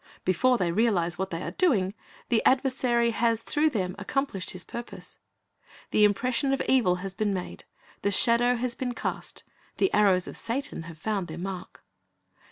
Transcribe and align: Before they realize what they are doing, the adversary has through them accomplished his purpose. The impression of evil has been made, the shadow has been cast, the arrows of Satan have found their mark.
Before 0.25 0.57
they 0.57 0.71
realize 0.71 1.19
what 1.19 1.29
they 1.29 1.43
are 1.43 1.51
doing, 1.51 1.93
the 2.29 2.41
adversary 2.43 3.11
has 3.11 3.43
through 3.43 3.69
them 3.69 3.95
accomplished 3.99 4.49
his 4.49 4.63
purpose. 4.63 5.19
The 5.91 6.05
impression 6.05 6.51
of 6.53 6.61
evil 6.67 6.95
has 7.05 7.13
been 7.13 7.35
made, 7.35 7.65
the 8.01 8.09
shadow 8.09 8.55
has 8.55 8.73
been 8.73 8.95
cast, 8.95 9.43
the 9.77 9.93
arrows 9.93 10.27
of 10.27 10.35
Satan 10.37 10.85
have 10.89 10.97
found 10.97 11.27
their 11.27 11.37
mark. 11.37 11.83